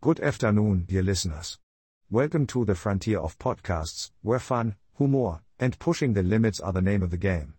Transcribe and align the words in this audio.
Good 0.00 0.20
afternoon, 0.20 0.84
dear 0.86 1.02
listeners. 1.02 1.58
Welcome 2.08 2.46
to 2.48 2.64
the 2.64 2.76
frontier 2.76 3.18
of 3.18 3.36
podcasts, 3.40 4.12
where 4.22 4.38
fun, 4.38 4.76
humor, 4.96 5.40
and 5.58 5.76
pushing 5.80 6.12
the 6.12 6.22
limits 6.22 6.60
are 6.60 6.72
the 6.72 6.80
name 6.80 7.02
of 7.02 7.10
the 7.10 7.16
game. 7.16 7.54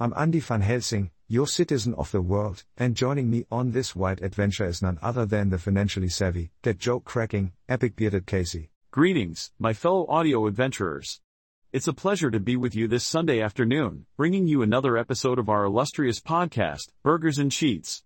I'm 0.00 0.12
Andy 0.16 0.40
van 0.40 0.62
Helsing, 0.62 1.12
your 1.28 1.46
citizen 1.46 1.94
of 1.94 2.10
the 2.10 2.20
world, 2.20 2.64
and 2.76 2.96
joining 2.96 3.30
me 3.30 3.46
on 3.52 3.70
this 3.70 3.94
wild 3.94 4.20
adventure 4.20 4.66
is 4.66 4.82
none 4.82 4.98
other 5.00 5.24
than 5.24 5.50
the 5.50 5.58
financially 5.58 6.08
savvy, 6.08 6.50
dead 6.60 6.80
joke 6.80 7.04
cracking, 7.04 7.52
epic 7.68 7.94
bearded 7.94 8.26
Casey. 8.26 8.70
Greetings, 8.90 9.52
my 9.56 9.72
fellow 9.72 10.08
audio 10.08 10.48
adventurers. 10.48 11.20
It's 11.72 11.86
a 11.86 11.92
pleasure 11.92 12.32
to 12.32 12.40
be 12.40 12.56
with 12.56 12.74
you 12.74 12.88
this 12.88 13.06
Sunday 13.06 13.40
afternoon, 13.40 14.06
bringing 14.16 14.48
you 14.48 14.60
another 14.60 14.96
episode 14.96 15.38
of 15.38 15.48
our 15.48 15.64
illustrious 15.64 16.18
podcast, 16.18 16.88
Burgers 17.04 17.38
and 17.38 17.52
Sheets. 17.52 18.02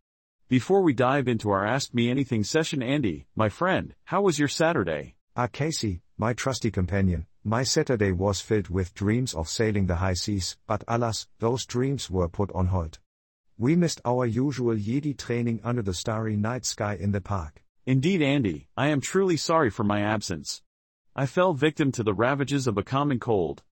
Before 0.50 0.82
we 0.82 0.94
dive 0.94 1.28
into 1.28 1.50
our 1.50 1.64
Ask 1.64 1.94
Me 1.94 2.10
Anything 2.10 2.42
session, 2.42 2.82
Andy, 2.82 3.24
my 3.36 3.48
friend, 3.48 3.94
how 4.06 4.22
was 4.22 4.40
your 4.40 4.48
Saturday? 4.48 5.14
Ah, 5.36 5.46
Casey, 5.46 6.02
my 6.18 6.32
trusty 6.32 6.72
companion, 6.72 7.26
my 7.44 7.62
Saturday 7.62 8.10
was 8.10 8.40
filled 8.40 8.68
with 8.68 8.92
dreams 8.92 9.32
of 9.32 9.48
sailing 9.48 9.86
the 9.86 9.94
high 9.94 10.14
seas, 10.14 10.56
but 10.66 10.82
alas, 10.88 11.28
those 11.38 11.64
dreams 11.66 12.10
were 12.10 12.28
put 12.28 12.50
on 12.50 12.66
hold. 12.66 12.98
We 13.58 13.76
missed 13.76 14.00
our 14.04 14.26
usual 14.26 14.76
Jedi 14.76 15.14
training 15.14 15.60
under 15.62 15.82
the 15.82 15.94
starry 15.94 16.34
night 16.34 16.66
sky 16.66 16.96
in 16.98 17.12
the 17.12 17.20
park. 17.20 17.62
Indeed, 17.86 18.20
Andy, 18.20 18.66
I 18.76 18.88
am 18.88 19.00
truly 19.00 19.36
sorry 19.36 19.70
for 19.70 19.84
my 19.84 20.00
absence. 20.00 20.62
I 21.14 21.26
fell 21.26 21.54
victim 21.54 21.92
to 21.92 22.02
the 22.02 22.12
ravages 22.12 22.66
of 22.66 22.76
a 22.76 22.82
common 22.82 23.20
cold. 23.20 23.62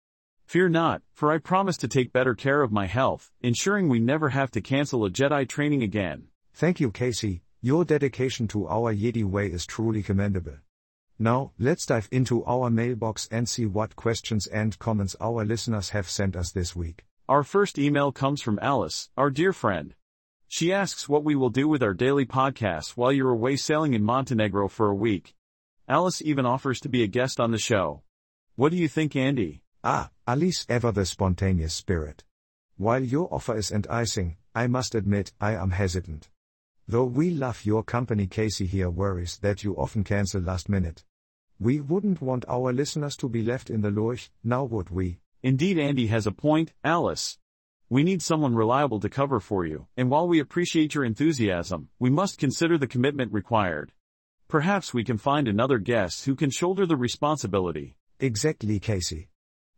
Fear 0.46 0.68
not, 0.68 1.02
for 1.12 1.32
I 1.32 1.38
promise 1.38 1.76
to 1.78 1.88
take 1.88 2.12
better 2.12 2.36
care 2.36 2.62
of 2.62 2.70
my 2.70 2.86
health, 2.86 3.32
ensuring 3.40 3.88
we 3.88 3.98
never 3.98 4.28
have 4.28 4.52
to 4.52 4.60
cancel 4.60 5.04
a 5.04 5.10
Jedi 5.10 5.48
training 5.48 5.82
again. 5.82 6.28
Thank 6.58 6.80
you, 6.80 6.90
Casey. 6.90 7.42
Your 7.62 7.84
dedication 7.84 8.48
to 8.48 8.66
our 8.66 8.92
Jedi 8.92 9.22
way 9.22 9.46
is 9.46 9.64
truly 9.64 10.02
commendable. 10.02 10.56
Now, 11.16 11.52
let's 11.56 11.86
dive 11.86 12.08
into 12.10 12.44
our 12.46 12.68
mailbox 12.68 13.28
and 13.30 13.48
see 13.48 13.64
what 13.64 13.94
questions 13.94 14.48
and 14.48 14.76
comments 14.80 15.14
our 15.20 15.44
listeners 15.44 15.90
have 15.90 16.10
sent 16.10 16.34
us 16.34 16.50
this 16.50 16.74
week. 16.74 17.04
Our 17.28 17.44
first 17.44 17.78
email 17.78 18.10
comes 18.10 18.42
from 18.42 18.58
Alice, 18.60 19.08
our 19.16 19.30
dear 19.30 19.52
friend. 19.52 19.94
She 20.48 20.72
asks 20.72 21.08
what 21.08 21.22
we 21.22 21.36
will 21.36 21.50
do 21.50 21.68
with 21.68 21.80
our 21.80 21.94
daily 21.94 22.26
podcast 22.26 22.96
while 22.96 23.12
you're 23.12 23.30
away 23.30 23.54
sailing 23.54 23.94
in 23.94 24.02
Montenegro 24.02 24.66
for 24.66 24.88
a 24.88 24.94
week. 24.96 25.36
Alice 25.86 26.20
even 26.22 26.44
offers 26.44 26.80
to 26.80 26.88
be 26.88 27.04
a 27.04 27.06
guest 27.06 27.38
on 27.38 27.52
the 27.52 27.58
show. 27.58 28.02
What 28.56 28.72
do 28.72 28.78
you 28.78 28.88
think, 28.88 29.14
Andy? 29.14 29.62
Ah, 29.84 30.10
Alice 30.26 30.66
ever 30.68 30.90
the 30.90 31.06
spontaneous 31.06 31.74
spirit. 31.74 32.24
While 32.76 33.04
your 33.04 33.32
offer 33.32 33.56
is 33.56 33.70
enticing, 33.70 34.38
I 34.56 34.66
must 34.66 34.96
admit 34.96 35.30
I 35.40 35.52
am 35.52 35.70
hesitant. 35.70 36.28
Though 36.90 37.04
we 37.04 37.28
love 37.28 37.66
your 37.66 37.82
company, 37.82 38.26
Casey 38.26 38.64
here 38.64 38.88
worries 38.88 39.36
that 39.42 39.62
you 39.62 39.74
often 39.76 40.04
cancel 40.04 40.40
last 40.40 40.70
minute. 40.70 41.04
We 41.60 41.80
wouldn't 41.80 42.22
want 42.22 42.46
our 42.48 42.72
listeners 42.72 43.14
to 43.16 43.28
be 43.28 43.42
left 43.42 43.68
in 43.68 43.82
the 43.82 43.90
lurch, 43.90 44.30
now 44.42 44.64
would 44.64 44.88
we? 44.88 45.20
Indeed, 45.42 45.78
Andy 45.78 46.06
has 46.06 46.26
a 46.26 46.32
point, 46.32 46.72
Alice. 46.82 47.36
We 47.90 48.02
need 48.04 48.22
someone 48.22 48.54
reliable 48.54 49.00
to 49.00 49.10
cover 49.10 49.38
for 49.38 49.66
you, 49.66 49.86
and 49.98 50.08
while 50.08 50.26
we 50.26 50.40
appreciate 50.40 50.94
your 50.94 51.04
enthusiasm, 51.04 51.90
we 51.98 52.08
must 52.08 52.38
consider 52.38 52.78
the 52.78 52.86
commitment 52.86 53.34
required. 53.34 53.92
Perhaps 54.48 54.94
we 54.94 55.04
can 55.04 55.18
find 55.18 55.46
another 55.46 55.76
guest 55.76 56.24
who 56.24 56.34
can 56.34 56.48
shoulder 56.50 56.86
the 56.86 56.96
responsibility. 56.96 57.96
Exactly, 58.18 58.80
Casey. 58.80 59.28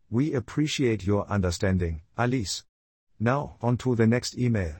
We 0.09 0.33
appreciate 0.33 1.05
your 1.05 1.27
understanding, 1.27 2.03
Alice. 2.17 2.63
Now, 3.19 3.57
on 3.61 3.75
to 3.79 3.95
the 3.95 4.07
next 4.07 4.37
email. 4.37 4.75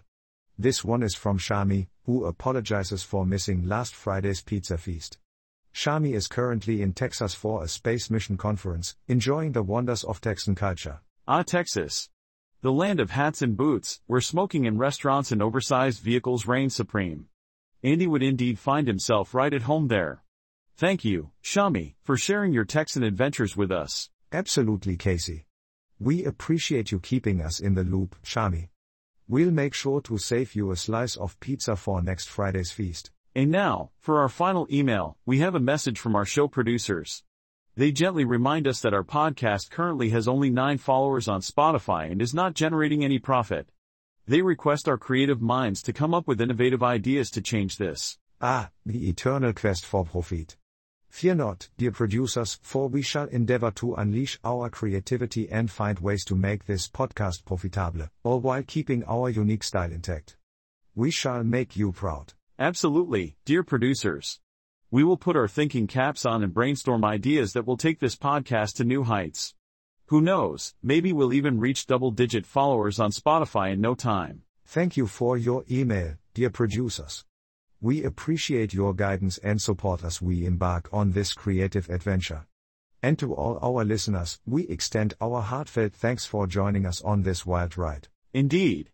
This 0.62 0.84
one 0.84 1.02
is 1.02 1.16
from 1.16 1.40
Shami, 1.40 1.88
who 2.06 2.26
apologizes 2.26 3.02
for 3.02 3.26
missing 3.26 3.68
last 3.68 3.96
Friday's 3.96 4.44
pizza 4.44 4.78
feast. 4.78 5.18
Shami 5.74 6.14
is 6.14 6.28
currently 6.28 6.84
in 6.84 6.94
Texas 6.94 7.34
for 7.34 7.64
a 7.64 7.68
space 7.68 8.12
mission 8.12 8.38
conference, 8.38 8.96
enjoying 9.08 9.54
the 9.54 9.64
wonders 9.64 10.04
of 10.04 10.22
Texan 10.22 10.54
culture. 10.54 11.00
Ah, 11.28 11.42
Texas. 11.42 12.12
The 12.62 12.72
land 12.72 13.00
of 13.00 13.10
hats 13.10 13.42
and 13.42 13.58
boots, 13.58 14.02
where 14.06 14.22
smoking 14.22 14.66
in 14.66 14.78
restaurants 14.78 15.32
and 15.32 15.42
oversized 15.42 16.04
vehicles 16.04 16.46
reign 16.46 16.70
supreme. 16.70 17.26
Andy 17.82 18.06
would 18.06 18.22
indeed 18.22 18.60
find 18.60 18.86
himself 18.86 19.34
right 19.34 19.56
at 19.56 19.64
home 19.64 19.88
there. 19.88 20.22
Thank 20.78 21.04
you, 21.04 21.32
Shami, 21.44 21.96
for 22.04 22.18
sharing 22.18 22.54
your 22.54 22.66
Texan 22.66 23.02
adventures 23.02 23.58
with 23.58 23.72
us. 23.72 24.12
Absolutely, 24.32 24.96
Casey. 24.96 25.48
We 26.00 26.24
appreciate 26.24 26.92
you 26.92 27.00
keeping 27.00 27.42
us 27.42 27.60
in 27.60 27.74
the 27.74 27.84
loop, 27.84 28.16
Shami. 28.24 28.68
We'll 29.32 29.52
make 29.52 29.74
sure 29.74 30.02
to 30.02 30.18
save 30.18 30.56
you 30.56 30.72
a 30.72 30.76
slice 30.76 31.16
of 31.16 31.40
pizza 31.40 31.78
for 31.78 32.02
next 32.02 32.28
Friday's 32.28 32.74
feast. 32.74 33.12
And 33.34 33.50
now, 33.50 33.92
for 33.98 34.20
our 34.20 34.28
final 34.28 34.68
email, 34.70 35.16
we 35.26 35.40
have 35.40 35.56
a 35.56 35.60
message 35.62 35.98
from 35.98 36.18
our 36.18 36.26
show 36.26 36.50
producers. 36.50 37.24
They 37.78 37.94
gently 37.94 38.26
remind 38.26 38.68
us 38.68 38.82
that 38.82 38.94
our 38.94 39.06
podcast 39.06 39.70
currently 39.70 40.10
has 40.10 40.28
only 40.28 40.50
9 40.50 40.80
followers 40.80 41.30
on 41.30 41.40
Spotify 41.40 42.12
and 42.12 42.22
is 42.22 42.34
not 42.34 42.56
generating 42.56 43.06
any 43.06 43.20
profit. 43.20 43.70
They 44.28 44.42
request 44.42 44.90
our 44.90 44.98
creative 44.98 45.42
minds 45.42 45.82
to 45.84 45.94
come 45.94 46.14
up 46.14 46.28
with 46.28 46.42
innovative 46.42 46.84
ideas 46.84 47.32
to 47.32 47.42
change 47.42 47.78
this. 47.78 48.18
Ah, 48.42 48.70
the 48.86 49.08
eternal 49.08 49.54
quest 49.54 49.86
for 49.86 50.04
profit. 50.04 50.58
Fear 51.12 51.36
not, 51.36 51.70
dear 51.78 51.92
producers, 51.92 52.58
for 52.64 52.88
we 52.88 53.02
shall 53.02 53.28
endeavor 53.28 53.70
to 53.72 53.96
unleash 53.96 54.40
our 54.46 54.70
creativity 54.70 55.50
and 55.50 55.70
find 55.70 56.00
ways 56.00 56.24
to 56.26 56.36
make 56.36 56.66
this 56.66 56.88
podcast 56.88 57.44
profitable, 57.44 58.08
all 58.24 58.40
while 58.40 58.64
keeping 58.64 59.04
our 59.04 59.30
unique 59.30 59.62
style 59.62 59.92
intact. 59.92 60.38
We 60.96 61.12
shall 61.12 61.44
make 61.44 61.76
you 61.76 61.92
proud. 61.92 62.34
Absolutely, 62.58 63.36
dear 63.44 63.62
producers. 63.62 64.40
We 64.90 65.04
will 65.04 65.18
put 65.18 65.36
our 65.36 65.50
thinking 65.50 65.86
caps 65.86 66.26
on 66.26 66.44
and 66.44 66.54
brainstorm 66.54 67.04
ideas 67.04 67.52
that 67.54 67.68
will 67.68 67.78
take 67.78 68.00
this 68.00 68.16
podcast 68.16 68.76
to 68.78 68.86
new 68.86 69.04
heights. 69.04 69.54
Who 70.08 70.22
knows, 70.22 70.74
maybe 70.82 71.12
we'll 71.12 71.34
even 71.34 71.60
reach 71.60 71.88
double 71.88 72.12
digit 72.12 72.46
followers 72.46 73.00
on 73.02 73.12
Spotify 73.12 73.74
in 73.74 73.82
no 73.82 73.96
time. 73.96 74.44
Thank 74.66 74.96
you 74.96 75.08
for 75.08 75.38
your 75.38 75.66
email, 75.70 76.16
dear 76.34 76.50
producers. 76.50 77.26
We 77.84 78.04
appreciate 78.04 78.76
your 78.76 78.94
guidance 78.94 79.40
and 79.40 79.60
support 79.60 80.04
as 80.04 80.22
we 80.22 80.46
embark 80.46 80.88
on 80.94 81.12
this 81.12 81.34
creative 81.34 81.90
adventure. 81.90 82.46
And 83.02 83.18
to 83.18 83.34
all 83.34 83.58
our 83.64 83.84
listeners, 83.84 84.40
we 84.46 84.68
extend 84.68 85.16
our 85.20 85.42
heartfelt 85.42 85.94
thanks 85.94 86.24
for 86.24 86.46
joining 86.46 86.86
us 86.86 87.02
on 87.02 87.24
this 87.24 87.44
wild 87.44 87.80
ride. 87.80 88.08
Indeed. 88.36 88.92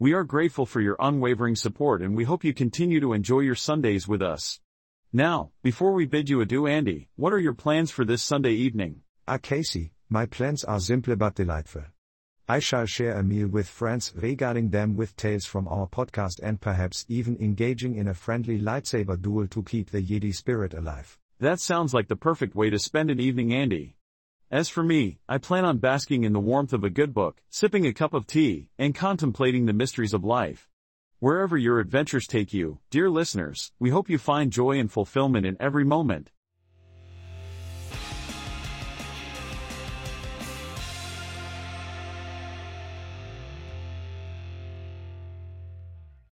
We 0.00 0.14
are 0.14 0.24
grateful 0.24 0.66
for 0.66 0.80
your 0.80 0.96
unwavering 0.98 1.54
support 1.54 2.02
and 2.02 2.16
we 2.16 2.24
hope 2.24 2.42
you 2.42 2.52
continue 2.52 2.98
to 2.98 3.12
enjoy 3.12 3.40
your 3.40 3.54
Sundays 3.54 4.08
with 4.08 4.20
us. 4.20 4.58
Now, 5.12 5.52
before 5.62 5.92
we 5.92 6.04
bid 6.04 6.28
you 6.28 6.40
adieu, 6.40 6.66
Andy, 6.66 7.10
what 7.14 7.32
are 7.32 7.38
your 7.38 7.54
plans 7.54 7.92
for 7.92 8.04
this 8.04 8.20
Sunday 8.20 8.54
evening? 8.54 9.02
Ah, 9.28 9.38
Casey, 9.38 9.92
my 10.08 10.26
plans 10.26 10.64
are 10.64 10.80
simple 10.80 11.14
but 11.14 11.36
delightful. 11.36 11.84
I 12.46 12.58
shall 12.58 12.84
share 12.84 13.14
a 13.14 13.22
meal 13.22 13.48
with 13.48 13.66
friends, 13.66 14.12
regarding 14.14 14.68
them 14.68 14.96
with 14.96 15.16
tales 15.16 15.46
from 15.46 15.66
our 15.66 15.86
podcast, 15.86 16.40
and 16.42 16.60
perhaps 16.60 17.06
even 17.08 17.38
engaging 17.40 17.94
in 17.94 18.06
a 18.06 18.12
friendly 18.12 18.60
lightsaber 18.60 19.20
duel 19.20 19.46
to 19.46 19.62
keep 19.62 19.90
the 19.90 20.02
Jedi 20.02 20.34
spirit 20.34 20.74
alive. 20.74 21.18
That 21.40 21.58
sounds 21.58 21.94
like 21.94 22.08
the 22.08 22.16
perfect 22.16 22.54
way 22.54 22.68
to 22.68 22.78
spend 22.78 23.10
an 23.10 23.18
evening, 23.18 23.54
Andy. 23.54 23.96
As 24.50 24.68
for 24.68 24.82
me, 24.82 25.20
I 25.26 25.38
plan 25.38 25.64
on 25.64 25.78
basking 25.78 26.24
in 26.24 26.34
the 26.34 26.38
warmth 26.38 26.74
of 26.74 26.84
a 26.84 26.90
good 26.90 27.14
book, 27.14 27.40
sipping 27.48 27.86
a 27.86 27.94
cup 27.94 28.12
of 28.12 28.26
tea, 28.26 28.68
and 28.78 28.94
contemplating 28.94 29.64
the 29.64 29.72
mysteries 29.72 30.12
of 30.12 30.22
life. 30.22 30.68
Wherever 31.20 31.56
your 31.56 31.80
adventures 31.80 32.26
take 32.26 32.52
you, 32.52 32.78
dear 32.90 33.08
listeners, 33.08 33.72
we 33.78 33.88
hope 33.88 34.10
you 34.10 34.18
find 34.18 34.52
joy 34.52 34.78
and 34.78 34.92
fulfillment 34.92 35.46
in 35.46 35.56
every 35.60 35.84
moment. 35.84 36.30